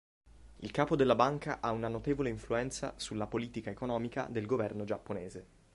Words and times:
Il 0.61 0.71
capo 0.71 0.95
della 0.95 1.13
banca 1.13 1.59
ha 1.61 1.69
una 1.69 1.87
notevole 1.87 2.29
influenza 2.29 2.95
sulla 2.97 3.27
politica 3.27 3.69
economica 3.69 4.25
del 4.31 4.47
governo 4.47 4.83
giapponese. 4.83 5.45